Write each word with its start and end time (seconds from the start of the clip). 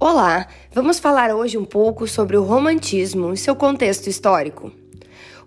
Olá, 0.00 0.46
vamos 0.72 1.00
falar 1.00 1.34
hoje 1.34 1.58
um 1.58 1.64
pouco 1.64 2.06
sobre 2.06 2.36
o 2.36 2.42
romantismo 2.44 3.32
e 3.32 3.36
seu 3.36 3.56
contexto 3.56 4.06
histórico. 4.06 4.70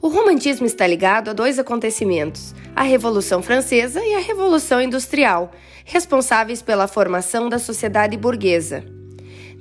O 0.01 0.09
romantismo 0.09 0.65
está 0.65 0.85
ligado 0.85 1.29
a 1.29 1.33
dois 1.33 1.57
acontecimentos: 1.57 2.53
a 2.75 2.83
Revolução 2.83 3.41
Francesa 3.41 4.03
e 4.03 4.13
a 4.13 4.19
Revolução 4.19 4.81
Industrial, 4.81 5.53
responsáveis 5.85 6.61
pela 6.61 6.85
formação 6.85 7.47
da 7.47 7.57
sociedade 7.57 8.17
burguesa. 8.17 8.83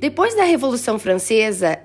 Depois 0.00 0.34
da 0.34 0.42
Revolução 0.42 0.98
Francesa, 0.98 1.78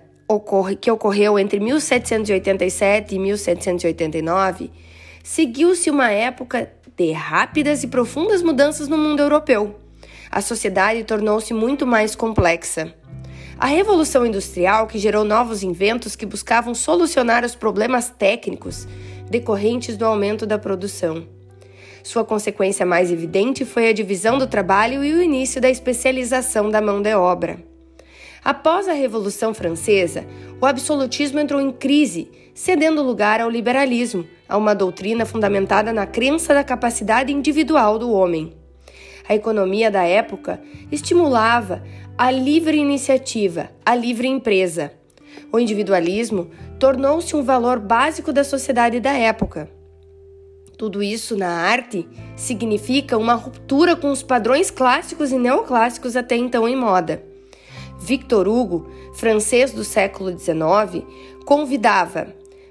que 0.81 0.89
ocorreu 0.89 1.37
entre 1.37 1.59
1787 1.59 3.13
e 3.13 3.19
1789, 3.19 4.71
seguiu-se 5.23 5.91
uma 5.91 6.09
época 6.09 6.71
de 6.97 7.11
rápidas 7.11 7.83
e 7.83 7.87
profundas 7.87 8.41
mudanças 8.41 8.87
no 8.87 8.97
mundo 8.97 9.19
europeu 9.19 9.84
a 10.35 10.41
sociedade 10.41 11.01
tornou-se 11.05 11.53
muito 11.53 11.87
mais 11.87 12.13
complexa. 12.13 12.93
A 13.57 13.67
Revolução 13.67 14.25
Industrial, 14.25 14.85
que 14.85 14.99
gerou 14.99 15.23
novos 15.23 15.63
inventos 15.63 16.13
que 16.13 16.25
buscavam 16.25 16.75
solucionar 16.75 17.45
os 17.45 17.55
problemas 17.55 18.09
técnicos 18.09 18.85
decorrentes 19.29 19.95
do 19.95 20.03
aumento 20.03 20.45
da 20.45 20.59
produção. 20.59 21.25
Sua 22.03 22.25
consequência 22.25 22.85
mais 22.85 23.13
evidente 23.13 23.63
foi 23.63 23.87
a 23.87 23.93
divisão 23.93 24.37
do 24.37 24.45
trabalho 24.45 25.05
e 25.05 25.13
o 25.13 25.23
início 25.23 25.61
da 25.61 25.69
especialização 25.69 26.69
da 26.69 26.81
mão 26.81 27.01
de 27.01 27.15
obra. 27.15 27.57
Após 28.43 28.89
a 28.89 28.93
Revolução 28.93 29.53
Francesa, 29.53 30.27
o 30.59 30.65
absolutismo 30.65 31.39
entrou 31.39 31.61
em 31.61 31.71
crise, 31.71 32.29
cedendo 32.53 33.01
lugar 33.01 33.39
ao 33.39 33.49
liberalismo, 33.49 34.27
a 34.49 34.57
uma 34.57 34.75
doutrina 34.75 35.25
fundamentada 35.25 35.93
na 35.93 36.05
crença 36.05 36.53
da 36.53 36.63
capacidade 36.63 37.31
individual 37.31 37.97
do 37.97 38.11
homem. 38.11 38.64
A 39.27 39.33
economia 39.33 39.89
da 39.89 40.03
época 40.03 40.61
estimulava 40.91 41.81
a 42.17 42.29
livre 42.29 42.77
iniciativa, 42.77 43.69
a 43.85 43.95
livre 43.95 44.27
empresa. 44.27 44.91
O 45.51 45.59
individualismo 45.59 46.51
tornou-se 46.79 47.35
um 47.35 47.43
valor 47.43 47.79
básico 47.79 48.31
da 48.31 48.43
sociedade 48.43 48.99
da 48.99 49.13
época. 49.13 49.69
Tudo 50.77 51.01
isso 51.01 51.37
na 51.37 51.49
arte 51.49 52.07
significa 52.35 53.17
uma 53.17 53.33
ruptura 53.33 53.95
com 53.95 54.11
os 54.11 54.21
padrões 54.21 54.69
clássicos 54.69 55.31
e 55.31 55.37
neoclássicos 55.37 56.15
até 56.15 56.35
então 56.35 56.67
em 56.67 56.75
moda. 56.75 57.23
Victor 57.99 58.47
Hugo, 58.47 58.89
francês 59.15 59.71
do 59.71 59.83
século 59.83 60.37
XIX, 60.37 61.03
convidava: 61.45 62.27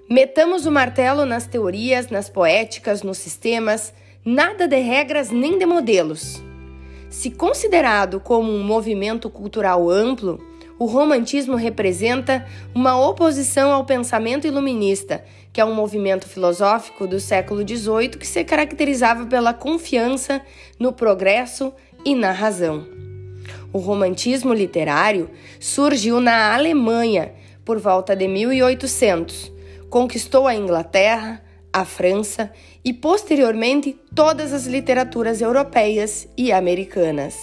metamos 0.08 0.66
o 0.66 0.70
martelo 0.70 1.24
nas 1.24 1.46
teorias, 1.46 2.08
nas 2.08 2.28
poéticas, 2.28 3.02
nos 3.02 3.18
sistemas, 3.18 3.92
nada 4.24 4.66
de 4.66 4.78
regras 4.78 5.30
nem 5.30 5.58
de 5.58 5.66
modelos. 5.66 6.42
Se 7.10 7.30
considerado 7.30 8.18
como 8.18 8.50
um 8.50 8.64
movimento 8.64 9.28
cultural 9.28 9.90
amplo, 9.90 10.40
o 10.78 10.86
romantismo 10.86 11.54
representa 11.56 12.44
uma 12.74 12.98
oposição 12.98 13.72
ao 13.72 13.84
pensamento 13.84 14.46
iluminista, 14.46 15.24
que 15.52 15.60
é 15.60 15.64
um 15.64 15.74
movimento 15.74 16.26
filosófico 16.26 17.06
do 17.06 17.20
século 17.20 17.60
XVIII 17.60 18.10
que 18.10 18.26
se 18.26 18.42
caracterizava 18.42 19.26
pela 19.26 19.54
confiança 19.54 20.42
no 20.78 20.92
progresso 20.92 21.72
e 22.04 22.14
na 22.14 22.32
razão. 22.32 22.86
O 23.72 23.78
romantismo 23.78 24.52
literário 24.52 25.30
surgiu 25.60 26.18
na 26.18 26.54
Alemanha 26.54 27.34
por 27.64 27.78
volta 27.78 28.16
de 28.16 28.26
1800, 28.26 29.52
conquistou 29.88 30.46
a 30.46 30.54
Inglaterra, 30.54 31.42
a 31.74 31.84
França 31.84 32.52
e, 32.84 32.92
posteriormente, 32.92 33.98
todas 34.14 34.52
as 34.52 34.64
literaturas 34.64 35.40
europeias 35.40 36.28
e 36.38 36.52
americanas. 36.52 37.34